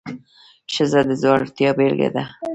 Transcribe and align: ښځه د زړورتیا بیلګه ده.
ښځه 0.73 1.01
د 1.07 1.09
زړورتیا 1.21 1.69
بیلګه 1.77 2.09
ده. 2.15 2.23